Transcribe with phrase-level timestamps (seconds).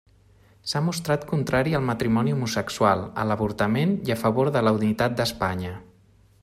[0.69, 5.81] S'ha mostrat contrari al matrimoni homosexual, a l'avortament i a favor de la unitat d'Espanya.